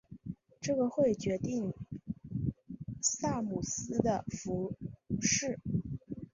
[0.59, 1.75] 这个会决定
[3.03, 4.75] 萨姆斯的服
[5.21, 5.59] 饰。